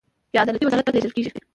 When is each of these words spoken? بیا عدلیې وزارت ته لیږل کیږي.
بیا 0.31 0.41
عدلیې 0.43 0.67
وزارت 0.67 0.85
ته 0.85 0.91
لیږل 0.93 1.11
کیږي. 1.15 1.31